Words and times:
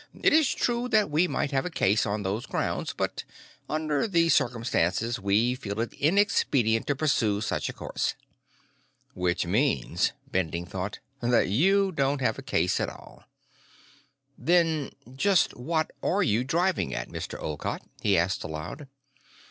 It 0.23 0.33
is 0.33 0.55
true 0.55 0.87
that 0.89 1.11
we 1.11 1.27
might 1.27 1.51
have 1.51 1.63
a 1.63 1.69
case 1.69 2.07
on 2.07 2.23
those 2.23 2.47
grounds, 2.47 2.91
but, 2.91 3.23
under 3.69 4.07
the 4.07 4.29
circumstances, 4.29 5.19
we 5.19 5.53
feel 5.53 5.79
it 5.79 5.93
inexpedient 5.93 6.87
to 6.87 6.95
pursue 6.95 7.39
such 7.39 7.69
a 7.69 7.73
course." 7.73 8.15
Which 9.13 9.45
means, 9.45 10.13
Bending 10.31 10.65
thought, 10.65 10.97
that 11.19 11.49
you 11.49 11.91
don't 11.91 12.19
have 12.21 12.39
a 12.39 12.41
case 12.41 12.79
at 12.79 12.89
all. 12.89 13.25
"Then 14.39 14.89
just 15.15 15.55
what 15.55 15.91
are 16.01 16.23
you 16.23 16.43
driving 16.43 16.95
at, 16.95 17.09
Mr. 17.09 17.39
Olcott?" 17.39 17.83
he 18.01 18.17
asked 18.17 18.43
aloud. 18.43 18.87